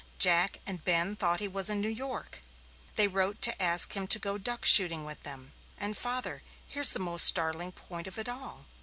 Jack 0.17 0.57
and 0.65 0.83
Ben 0.83 1.15
thought 1.15 1.41
he 1.41 1.47
was 1.47 1.69
in 1.69 1.79
New 1.79 1.85
York. 1.87 2.41
They 2.95 3.07
wrote 3.07 3.39
to 3.43 3.61
ask 3.61 3.93
him 3.95 4.07
to 4.07 4.17
go 4.17 4.39
duck 4.39 4.65
shooting 4.65 5.05
with 5.05 5.21
them. 5.21 5.53
And, 5.77 5.95
father 5.95 6.41
here's 6.67 6.93
the 6.93 6.99
most 6.99 7.25
startling 7.27 7.71
point 7.71 8.07
of 8.07 8.17
it 8.17 8.27
all." 8.27 8.65